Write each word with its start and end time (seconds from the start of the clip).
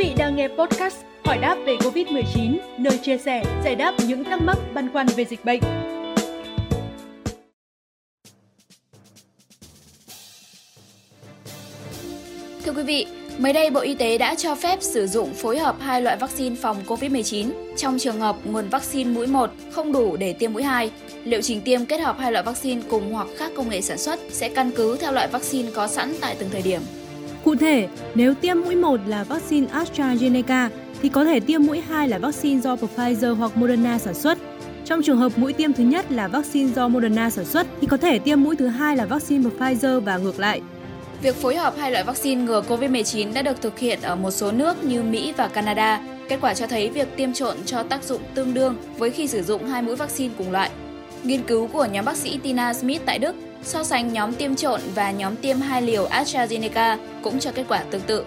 vị 0.00 0.14
đang 0.16 0.36
nghe 0.36 0.48
podcast 0.48 0.96
Hỏi 1.24 1.38
đáp 1.38 1.56
về 1.66 1.76
Covid-19, 1.76 2.56
nơi 2.78 2.98
chia 2.98 3.18
sẻ, 3.18 3.44
giải 3.64 3.74
đáp 3.74 3.94
những 4.06 4.24
thắc 4.24 4.42
mắc 4.42 4.58
băn 4.74 4.92
khoăn 4.92 5.06
về 5.06 5.24
dịch 5.24 5.44
bệnh. 5.44 5.60
Thưa 12.64 12.72
quý 12.76 12.82
vị, 12.82 13.06
mới 13.38 13.52
đây 13.52 13.70
Bộ 13.70 13.80
Y 13.80 13.94
tế 13.94 14.18
đã 14.18 14.34
cho 14.34 14.54
phép 14.54 14.78
sử 14.82 15.06
dụng 15.06 15.34
phối 15.34 15.58
hợp 15.58 15.76
hai 15.80 16.02
loại 16.02 16.16
vaccine 16.16 16.56
phòng 16.56 16.76
COVID-19 16.86 17.50
trong 17.76 17.98
trường 17.98 18.20
hợp 18.20 18.36
nguồn 18.44 18.68
vaccine 18.68 19.10
mũi 19.10 19.26
1 19.26 19.50
không 19.70 19.92
đủ 19.92 20.16
để 20.16 20.32
tiêm 20.32 20.52
mũi 20.52 20.62
2. 20.62 20.90
Liệu 21.24 21.42
trình 21.42 21.60
tiêm 21.60 21.86
kết 21.86 22.00
hợp 22.00 22.16
hai 22.18 22.32
loại 22.32 22.44
vaccine 22.44 22.82
cùng 22.88 23.12
hoặc 23.12 23.28
khác 23.36 23.52
công 23.56 23.68
nghệ 23.68 23.80
sản 23.80 23.98
xuất 23.98 24.20
sẽ 24.30 24.48
căn 24.48 24.70
cứ 24.76 24.96
theo 24.96 25.12
loại 25.12 25.28
vaccine 25.28 25.70
có 25.74 25.88
sẵn 25.88 26.14
tại 26.20 26.36
từng 26.38 26.50
thời 26.52 26.62
điểm. 26.62 26.80
Cụ 27.44 27.54
thể, 27.54 27.88
nếu 28.14 28.34
tiêm 28.34 28.60
mũi 28.60 28.76
1 28.76 29.00
là 29.06 29.24
vaccine 29.24 29.66
AstraZeneca 29.66 30.68
thì 31.02 31.08
có 31.08 31.24
thể 31.24 31.40
tiêm 31.40 31.66
mũi 31.66 31.80
2 31.80 32.08
là 32.08 32.18
vaccine 32.18 32.60
do 32.60 32.76
Pfizer 32.76 33.34
hoặc 33.34 33.56
Moderna 33.56 33.98
sản 33.98 34.14
xuất. 34.14 34.38
Trong 34.84 35.02
trường 35.02 35.16
hợp 35.16 35.38
mũi 35.38 35.52
tiêm 35.52 35.72
thứ 35.72 35.84
nhất 35.84 36.12
là 36.12 36.28
vaccine 36.28 36.72
do 36.72 36.88
Moderna 36.88 37.30
sản 37.30 37.44
xuất 37.44 37.66
thì 37.80 37.86
có 37.86 37.96
thể 37.96 38.18
tiêm 38.18 38.42
mũi 38.42 38.56
thứ 38.56 38.66
hai 38.66 38.96
là 38.96 39.06
vaccine 39.06 39.44
của 39.44 39.64
Pfizer 39.64 40.00
và 40.00 40.18
ngược 40.18 40.38
lại. 40.38 40.60
Việc 41.22 41.36
phối 41.36 41.56
hợp 41.56 41.74
hai 41.78 41.92
loại 41.92 42.04
vaccine 42.04 42.42
ngừa 42.42 42.62
COVID-19 42.68 43.32
đã 43.32 43.42
được 43.42 43.60
thực 43.60 43.78
hiện 43.78 43.98
ở 44.02 44.16
một 44.16 44.30
số 44.30 44.52
nước 44.52 44.84
như 44.84 45.02
Mỹ 45.02 45.32
và 45.36 45.48
Canada. 45.48 46.00
Kết 46.28 46.38
quả 46.40 46.54
cho 46.54 46.66
thấy 46.66 46.88
việc 46.88 47.16
tiêm 47.16 47.32
trộn 47.32 47.56
cho 47.66 47.82
tác 47.82 48.04
dụng 48.04 48.20
tương 48.34 48.54
đương 48.54 48.76
với 48.98 49.10
khi 49.10 49.26
sử 49.26 49.42
dụng 49.42 49.66
hai 49.66 49.82
mũi 49.82 49.96
vaccine 49.96 50.34
cùng 50.38 50.52
loại. 50.52 50.70
Nghiên 51.24 51.42
cứu 51.42 51.66
của 51.66 51.84
nhóm 51.84 52.04
bác 52.04 52.16
sĩ 52.16 52.38
Tina 52.38 52.74
Smith 52.74 53.02
tại 53.06 53.18
Đức 53.18 53.34
so 53.62 53.84
sánh 53.84 54.12
nhóm 54.12 54.32
tiêm 54.32 54.54
trộn 54.56 54.80
và 54.94 55.10
nhóm 55.10 55.36
tiêm 55.36 55.60
hai 55.60 55.82
liều 55.82 56.08
AstraZeneca 56.08 56.96
cũng 57.22 57.40
cho 57.40 57.50
kết 57.52 57.64
quả 57.68 57.82
tương 57.90 58.00
tự. 58.00 58.24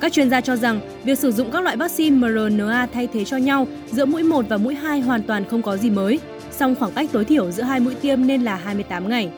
Các 0.00 0.12
chuyên 0.12 0.30
gia 0.30 0.40
cho 0.40 0.56
rằng 0.56 0.80
việc 1.04 1.18
sử 1.18 1.32
dụng 1.32 1.50
các 1.50 1.62
loại 1.62 1.76
vaccine 1.76 2.16
mRNA 2.16 2.88
thay 2.92 3.08
thế 3.12 3.24
cho 3.24 3.36
nhau 3.36 3.66
giữa 3.92 4.04
mũi 4.04 4.22
1 4.22 4.44
và 4.48 4.56
mũi 4.56 4.74
2 4.74 5.00
hoàn 5.00 5.22
toàn 5.22 5.44
không 5.44 5.62
có 5.62 5.76
gì 5.76 5.90
mới, 5.90 6.20
song 6.50 6.74
khoảng 6.74 6.92
cách 6.92 7.08
tối 7.12 7.24
thiểu 7.24 7.50
giữa 7.50 7.62
hai 7.62 7.80
mũi 7.80 7.94
tiêm 7.94 8.26
nên 8.26 8.42
là 8.42 8.54
28 8.56 9.08
ngày. 9.08 9.28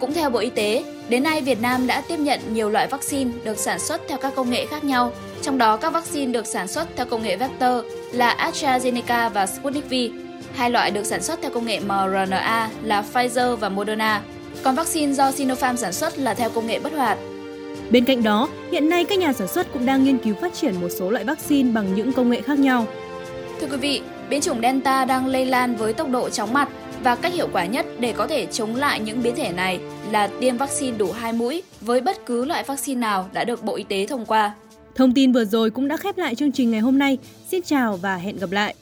Cũng 0.00 0.12
theo 0.12 0.30
Bộ 0.30 0.38
Y 0.38 0.50
tế, 0.50 0.84
đến 1.08 1.22
nay 1.22 1.40
Việt 1.40 1.62
Nam 1.62 1.86
đã 1.86 2.02
tiếp 2.08 2.16
nhận 2.16 2.40
nhiều 2.52 2.70
loại 2.70 2.86
vaccine 2.86 3.30
được 3.44 3.58
sản 3.58 3.78
xuất 3.78 4.00
theo 4.08 4.18
các 4.18 4.32
công 4.36 4.50
nghệ 4.50 4.66
khác 4.66 4.84
nhau, 4.84 5.12
trong 5.42 5.58
đó 5.58 5.76
các 5.76 5.92
vaccine 5.92 6.32
được 6.32 6.46
sản 6.46 6.68
xuất 6.68 6.88
theo 6.96 7.06
công 7.06 7.22
nghệ 7.22 7.36
vector 7.36 7.84
là 8.12 8.50
AstraZeneca 8.52 9.30
và 9.30 9.46
Sputnik 9.46 9.90
V. 9.90 9.94
Hai 10.54 10.70
loại 10.70 10.90
được 10.90 11.04
sản 11.04 11.22
xuất 11.22 11.42
theo 11.42 11.50
công 11.50 11.66
nghệ 11.66 11.80
mRNA 11.80 12.70
là 12.82 13.04
Pfizer 13.12 13.56
và 13.56 13.68
Moderna, 13.68 14.22
còn 14.62 14.74
vaccine 14.74 15.12
do 15.12 15.32
Sinopharm 15.32 15.76
sản 15.76 15.92
xuất 15.92 16.18
là 16.18 16.34
theo 16.34 16.50
công 16.50 16.66
nghệ 16.66 16.78
bất 16.78 16.92
hoạt. 16.92 17.18
Bên 17.90 18.04
cạnh 18.04 18.22
đó, 18.22 18.48
hiện 18.72 18.88
nay 18.88 19.04
các 19.04 19.18
nhà 19.18 19.32
sản 19.32 19.48
xuất 19.48 19.72
cũng 19.72 19.86
đang 19.86 20.04
nghiên 20.04 20.18
cứu 20.18 20.34
phát 20.34 20.54
triển 20.54 20.80
một 20.80 20.88
số 20.98 21.10
loại 21.10 21.24
vaccine 21.24 21.72
bằng 21.72 21.94
những 21.94 22.12
công 22.12 22.30
nghệ 22.30 22.40
khác 22.40 22.58
nhau. 22.58 22.86
Thưa 23.60 23.66
quý 23.66 23.76
vị, 23.76 24.00
biến 24.30 24.40
chủng 24.40 24.60
Delta 24.62 25.04
đang 25.04 25.26
lây 25.26 25.46
lan 25.46 25.76
với 25.76 25.92
tốc 25.92 26.10
độ 26.10 26.30
chóng 26.30 26.52
mặt 26.52 26.68
và 27.02 27.14
cách 27.14 27.34
hiệu 27.34 27.48
quả 27.52 27.66
nhất 27.66 27.86
để 27.98 28.12
có 28.12 28.26
thể 28.26 28.46
chống 28.46 28.76
lại 28.76 29.00
những 29.00 29.22
biến 29.22 29.34
thể 29.36 29.52
này 29.52 29.80
là 30.10 30.26
tiêm 30.26 30.56
vaccine 30.56 30.98
đủ 30.98 31.12
hai 31.12 31.32
mũi 31.32 31.62
với 31.80 32.00
bất 32.00 32.26
cứ 32.26 32.44
loại 32.44 32.64
vaccine 32.64 33.00
nào 33.00 33.30
đã 33.32 33.44
được 33.44 33.62
Bộ 33.62 33.76
Y 33.76 33.84
tế 33.84 34.06
thông 34.06 34.26
qua. 34.26 34.54
Thông 34.94 35.14
tin 35.14 35.32
vừa 35.32 35.44
rồi 35.44 35.70
cũng 35.70 35.88
đã 35.88 35.96
khép 35.96 36.18
lại 36.18 36.34
chương 36.34 36.52
trình 36.52 36.70
ngày 36.70 36.80
hôm 36.80 36.98
nay. 36.98 37.18
Xin 37.50 37.62
chào 37.62 37.96
và 37.96 38.16
hẹn 38.16 38.38
gặp 38.38 38.50
lại! 38.50 38.74